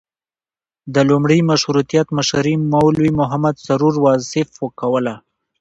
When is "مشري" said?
2.17-2.53